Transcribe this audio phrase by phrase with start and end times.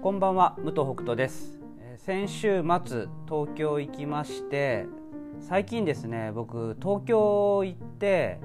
[0.00, 1.58] こんばんは武藤北斗です。
[1.96, 4.86] 先週末東京行きまして
[5.40, 8.38] 最近ですね僕東京行って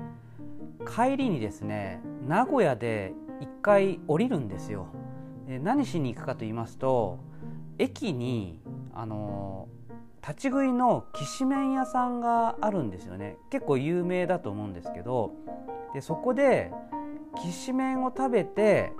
[0.84, 4.88] 帰りにですね名古屋で一回降りるんですよ。
[5.48, 7.20] 何しに行くかと言いますと
[7.78, 8.60] 駅に
[8.96, 9.68] あの
[10.28, 13.38] 立ち食いのきしめん屋さんがあるんですよね。
[13.52, 15.32] 結構有名だと思うんですけど
[15.94, 16.72] でそこで
[17.40, 18.92] きしめんを食べて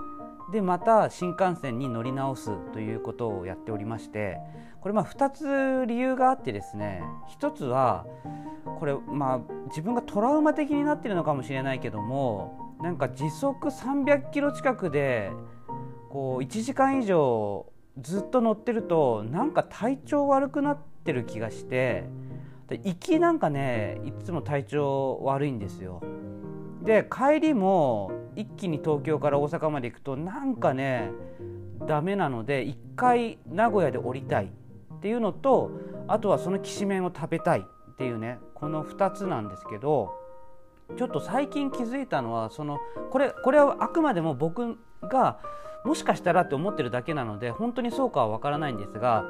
[0.54, 4.38] でまた新幹線に乗り直すということをやっておりまして
[4.82, 7.02] これまあ2つ理由があってですね
[7.40, 8.06] 1つは
[8.80, 15.32] これまあ自分がトラウマ的になってるのかもしれないけどもなんか時速300キロ近くで
[16.12, 17.66] こう1時間以上
[18.00, 22.08] ずっと乗ってるとなんか体調悪くなってる気がして
[22.70, 26.02] 行きなんかねいつも体調悪いんですよ。
[26.84, 31.12] で帰りも一気に東京から大阪まで行くとなんかね
[31.88, 35.72] ダメなので一回名古屋で降りたいっていうのと
[36.08, 40.14] あとはそのきしめんを食べたいっていうねこの2つなんですけど
[40.98, 42.80] ちょっと最近気づいたのはその
[43.12, 45.40] これこれはあくまでも僕が
[45.86, 49.26] もしかしたらって思ってるだけなので本当にそうかは分からないんですが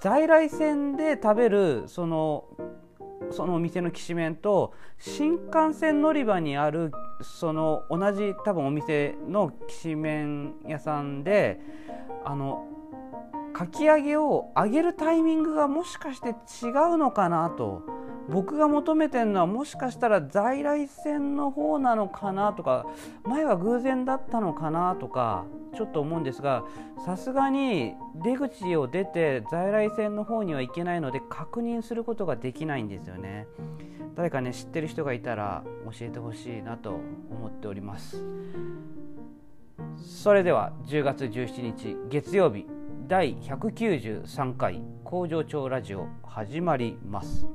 [0.00, 2.44] 在来線で食べるその
[3.30, 11.60] そのお店のきしめんと新幹線乗り場にあるその同じ多分お店のきしめん屋さんで
[12.24, 12.66] あの
[13.52, 17.82] かき揚げを揚げるタイミングがもしかして違うのかなと
[18.28, 22.86] 僕が求めてるのはもしかしたら在来線の方なのかなとか
[23.24, 25.44] 前は偶然だったのかなとか
[25.76, 26.64] ちょっと思うんですが
[27.04, 33.46] さすがに出口を出て在来線の方には行けないので確認することができないんですよね。
[34.14, 37.00] 誰かね知ってる人がいたら教えてほしいなと
[37.30, 38.24] 思っております。
[39.96, 42.66] それでは10月17日月曜日
[43.08, 47.46] 第193回工場長ラジオ始まります。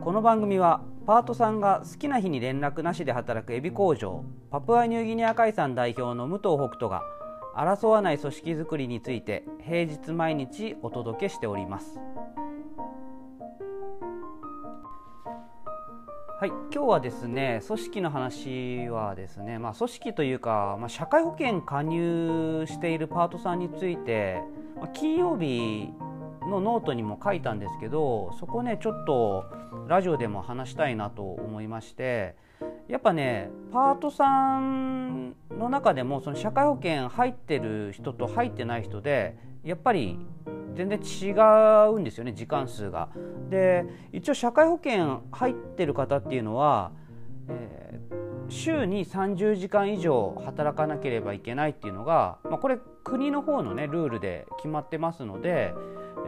[0.00, 7.02] この番組はパートさんが好きな日に連絡なしで働くエビ工場パプアニューギニア海産代表の武藤北斗が
[7.56, 11.98] 争わない組織づくりについて平日毎日お届けしております。
[16.40, 24.40] はい今日はですね組織の話はですね、まあ、組織というか、まあ、社会保険加入しているパートさんについて、
[24.76, 25.88] まあ、金曜日
[26.48, 29.44] のノートにも書いたんですけどそこねちょっと
[29.86, 32.36] ラジオでも話したいなと思いまして
[32.88, 40.18] やっぱねパートさんの中でもその社会保険入ってる人と入ってない人でやっぱり
[40.74, 41.32] 全然違
[41.92, 43.08] うんですよね時間数が。
[43.50, 46.92] で一応社会保険入ってる方っていうのは、
[47.48, 55.74] えー、週に30時間以上働かなければいけないっていうのが、まあ、これ国の方のねルールで決まってますので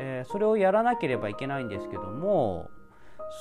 [0.03, 2.71] えー、それをやらなければいけないんですけども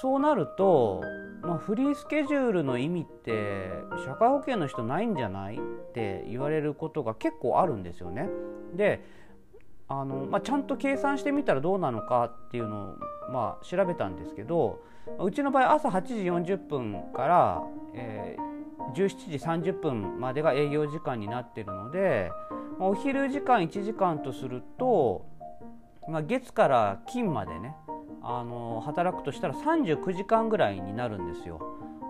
[0.02, 1.02] そうなると、
[1.42, 3.72] まあ、フリースケジュールの意味って
[4.06, 5.60] 社会保険の人ないんじゃないっ
[5.94, 8.30] て言われることが結構あるんですよね。
[8.76, 9.04] で
[9.88, 12.96] あの、まあ、ちゃんと計算してみたらどうなのかっていうのを、
[13.32, 14.84] まあ、調べたんですけど
[15.18, 16.14] うちの場合朝8時
[16.54, 17.64] 40分から、
[17.96, 22.30] えー、17時30分までが営業時間になってるので、
[22.78, 25.26] まあ、お昼時間1時間とすると
[26.10, 27.76] まあ、月から金までね
[28.22, 31.62] あの働くとしたら39時間ぐらいになるんですよ。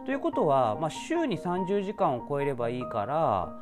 [0.06, 3.62] ということは、まあ、週に30時間を超えればいいから、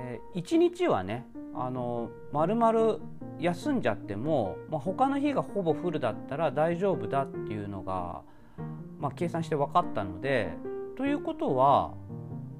[0.00, 2.98] えー、1日はねあの丸々
[3.38, 8.22] 休んじゃっても、まあ、他の日がほぼフルだったら大丈夫だっていうのが、
[8.98, 10.52] まあ、計算して分かったので
[10.96, 11.94] ということは、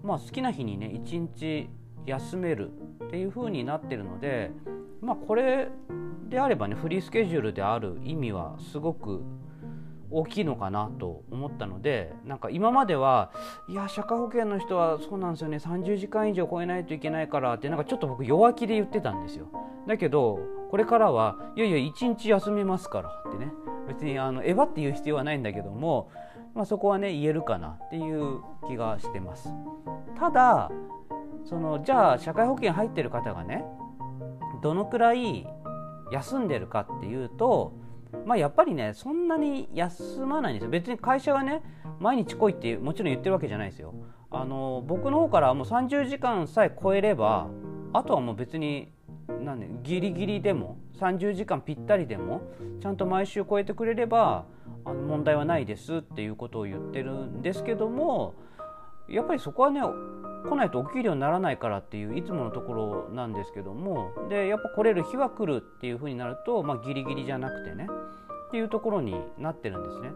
[0.04, 1.68] まあ、好きな日にね1日
[2.06, 2.70] 休める
[3.06, 4.52] っていう風になってるので、
[5.00, 5.68] まあ、これ
[6.34, 9.22] であればねフリースケジュールである意味はすごく
[10.10, 13.30] 大きいのかなと思ったのでなんか今までは
[13.68, 19.46] いや社会保険の人はそうなんですよね30時間以上超えないといけないからってなんかちょっと僕弱気で言ってたんですよ。
[19.86, 23.52] だけどこれからはいやいや1日休めますからってね。
[23.86, 26.10] 別にあのえばって言う必要はないんだけども、
[26.54, 29.50] まあ、そこはね言えるかなっていう気がしてます。
[30.18, 30.70] ただ
[31.44, 33.64] そのじゃあ社会保険入ってる方がね
[34.62, 35.46] どのくらい
[36.10, 37.72] 休んでるかっていうと、
[38.26, 40.70] まあ、やっぱりねそんなに休まないんですよ。
[40.70, 41.62] 別に会社がね
[42.00, 43.94] 毎日来いってもちろん言ってるわけじゃないですよ。
[44.30, 47.48] あの僕の方からもう30時間さえ超えれば
[47.92, 48.92] あとはもう別に
[49.42, 52.42] なんでギリギリでも30時間ぴったりでも
[52.80, 54.46] ちゃんと毎週超えてくれれば
[54.84, 58.34] あの問題はないですっていうことを言ってるんですけども
[59.08, 59.80] やっぱりそこはね
[60.48, 67.88] 来ないとお給料にならないからっていういつものところなんですけどもでやっぱ来れる日は来るっていうふうになると、まあ、ギリギリじゃなくてね
[68.48, 70.12] っていうところになってるんですね。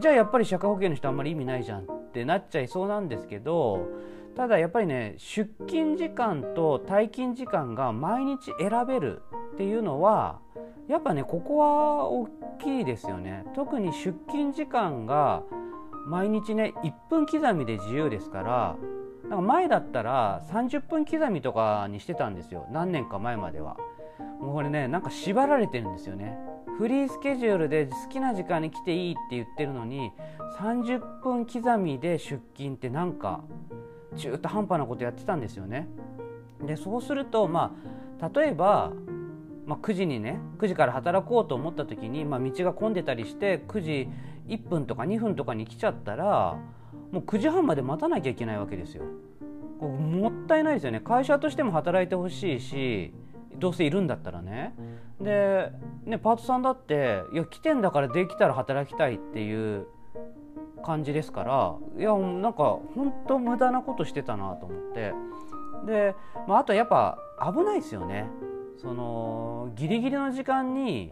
[0.00, 3.88] じゃあやっぱり社会保険の人あんまり意味ないじゃんってなっちゃいそうなんですけど
[4.36, 9.22] ただやっぱりね出勤時間と退勤時間が毎日選べる
[9.54, 10.40] っていうのは
[10.88, 12.28] やっぱねここは大
[12.60, 15.42] きいですよね特に出勤時間が
[16.06, 18.76] 毎日ね1分刻みで自由ですから
[19.28, 22.66] なんか前だったら30分刻みとかにしてたんですよ。
[22.72, 23.76] 何年か前までは。
[24.40, 26.38] もうこれねなんか縛られてるんですよね。
[26.78, 30.12] フリースケジュールで好きな時間に来ていいって言ってるのに
[30.58, 33.40] 30分刻みで出勤ってなんか
[34.16, 35.88] 中途半端なことやってたんですよね。
[36.64, 37.74] でそうするとま
[38.20, 38.92] あ例えば、
[39.66, 44.08] まあ、9時にね9時から働こうと思った時に、まあ、道が混んでたりして9時
[44.48, 46.56] 1分とか2分とかに来ちゃったら
[47.12, 49.04] もう9時半まで待たなきゃいけないわけですよ。
[49.80, 51.00] もったいないですよね。
[51.00, 53.14] 会社としても働いてほしいし
[53.56, 54.74] どうせいるんだったらね。
[55.20, 55.72] で
[56.04, 59.86] ねパートさんだっていや来てんだからできたら働きたいっていう
[60.84, 65.12] 感じですからいやなんか本当無駄なことしてたなと思って。
[65.86, 66.14] で、
[66.48, 68.28] まあ、あとやっぱ危ないですよね。
[68.80, 71.10] そのギリギリの時間に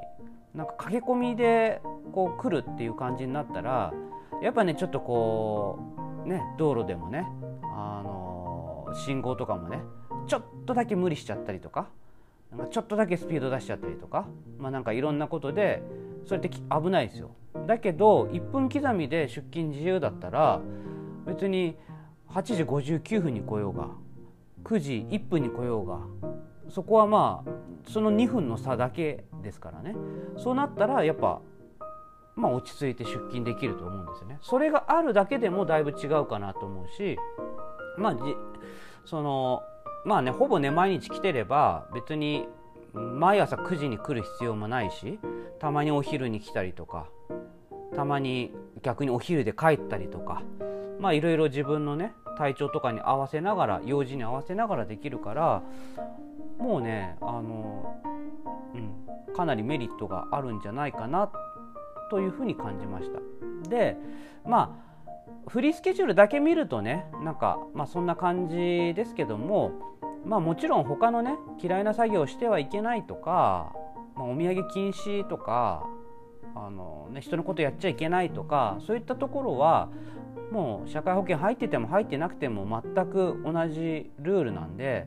[0.55, 1.83] なんか駆け込みで
[2.13, 3.93] こう来るっていう感じになったら
[4.43, 5.79] やっぱねちょっとこ
[6.25, 7.27] うね道路でもね
[7.62, 9.81] あの信号とかもね
[10.27, 11.88] ちょっとだけ無理しちゃったりとか
[12.50, 14.27] なんかちょっとだけスピード出しちゃったりとか、
[14.59, 15.83] まあ、なんかいろんなことで
[16.25, 17.31] それって危ないですよ。
[17.67, 20.61] だけど1分刻みで出勤自由だったら
[21.27, 21.77] 別に
[22.31, 23.91] 8時59分に来ようが
[24.65, 26.00] 9時1分に来ようが
[26.69, 29.94] そこはまあその2分の差だけですからね。
[30.37, 31.41] そうなったらやっぱ
[32.37, 34.38] まあ落ち着いて出勤できると思うんですよね。
[34.43, 37.19] それがあるだけでもだいぶ違うかなと思うし
[37.97, 38.17] まあ
[39.05, 39.62] その
[40.05, 42.47] まあねほぼね毎日来てれば別に
[42.93, 45.19] 毎朝9時に来る必要もないし
[45.59, 47.06] たまにお昼に来たりとか
[47.94, 48.53] たまに
[48.83, 50.43] 逆にお昼で帰ったりとか
[51.00, 55.62] まあいろいろ自分のね体調とかに合わせながら用事に合わせながらできるから
[56.59, 57.97] もうねあの、
[58.75, 61.31] うん、かなりメリットがあるんじゃないかな
[62.11, 63.20] というふうに感じました。
[63.69, 63.97] で
[64.44, 64.87] まあ
[65.49, 69.73] フリースケジュールだけ見るとねなんか、まあ、そんな感じですけども
[70.25, 73.73] まあもちろん他のね嫌いな作業をしてはいけないとか、
[74.17, 75.87] まあ、お土産禁止とか
[76.55, 79.88] あの、ね、人のことやっちゃいけないとかそういったところは
[80.50, 85.06] もう社会保険入ってても入ってなくても全く同じルールなんで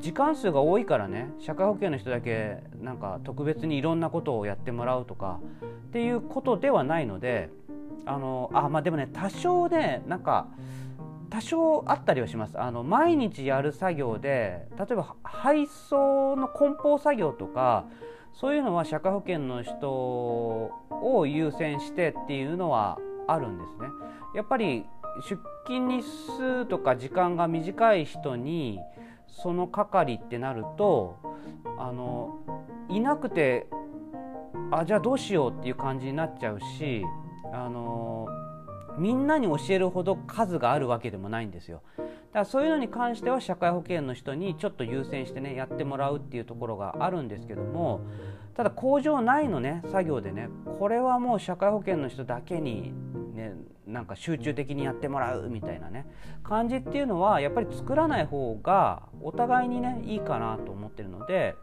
[0.00, 5.40] 時間数が多いからね社会保険の人だけなんか特別にいろんなことをやってもらうとか
[5.88, 7.50] っていうことではないので
[8.04, 10.48] あのあまあでもね多少ねなんか
[11.30, 17.86] 多少あったりはしますあの毎日やる作業で例えば配送の梱包作業とか
[18.32, 23.88] そういうのは社会保険の人を優先してっていうのはあるんですね。
[24.34, 24.84] やっぱり
[25.22, 26.04] 出勤日
[26.36, 28.78] 数とか時間が短い人に
[29.28, 31.18] その係ってなると
[31.78, 32.38] あの
[32.88, 33.66] いなくて
[34.70, 37.04] あじゃあどうしようっていう感じになっちゃうし
[37.52, 38.26] あの
[38.98, 41.82] みんなに教えるほど数があるわけでもないんですよ。
[41.98, 42.08] だか
[42.40, 48.00] らそういうのに関しては社会保険の人にちょっと優先してねやってもらうっていうところがあるんですけども
[48.54, 50.48] ただ工場内のね作業でね
[50.78, 52.92] これはもう社会保険の人だけに
[53.34, 53.54] ね
[53.86, 56.06] なんか集中的にやってもらうみたいなね
[56.42, 61.54] 感じっていうのはやっぱり作らない方がお互いにねいいかなと思ってるので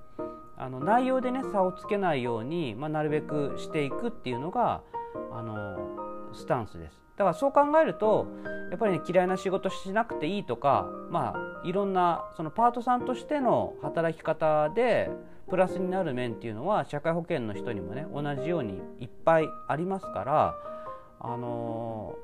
[0.57, 4.81] あの内容でね差をつけないように、まあ、なるべくしていくっていうのが
[5.31, 7.03] あのスタンスです。
[7.17, 8.27] だからそう考えると
[8.71, 15.11] やっぱりね嫌いな仕事しなくていいとかまあいろんなそのパートさんとしての働き方で
[15.47, 20.55] プラスになる面っていうのは社会保険の人にもね同じようにいっぱいありますから
[21.23, 22.15] あの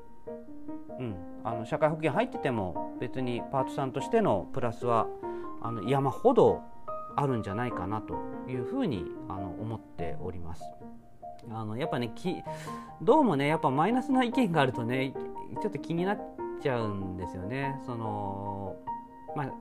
[0.98, 5.06] うん、あの社会保険入ってても別にパートさんとしてのプラスは
[5.62, 6.62] あの山ほど
[7.16, 8.14] あるんじゃないかなと
[8.48, 10.62] いうふうにあの思っております。
[11.50, 12.36] あのやっぱねき
[13.00, 15.14] どうもねやっぱマイナスな意見があるとね
[15.62, 16.20] ちょっと気になっ
[16.62, 17.80] ちゃうんですよね。
[17.86, 18.76] その
[19.34, 19.52] まあ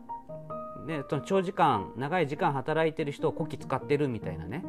[0.85, 4.63] ね、その長時間長い時間働いてる人をこき使ってるみたいなね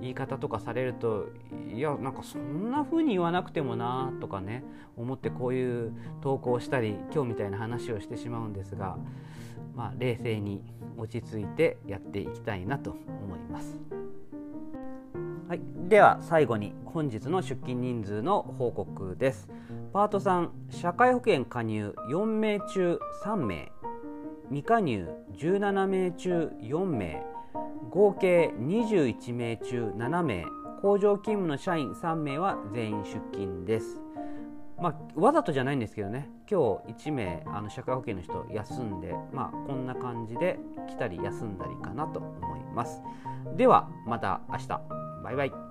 [0.00, 1.28] 言い方とかされると
[1.72, 4.64] いやなんかそんな風に言わなくてもなとかね
[4.96, 8.96] 思ってこういう投稿したり今日みたいな話をしてしまうんですが、
[9.74, 10.64] まあ、冷静に
[10.96, 13.78] 落ち着いてやっていきたいなと思います。
[15.48, 19.48] はい、では最後に本日の出勤人数の報告です。
[19.92, 23.72] パート3社会保険加入4名中3名
[24.50, 25.06] 未加入
[25.38, 27.22] 17名中4名
[27.90, 30.44] 合計21名中7名
[30.82, 34.00] 工場勤務の社員3名は全員出勤です。
[34.80, 43.02] まあ、わざとじゃないんですけどね今日1名あの社会保険の人休んで、まあ、こんな感じで来たり休んだりかなと思います。
[43.56, 44.80] ではまた明日。
[45.22, 45.69] バイバイ。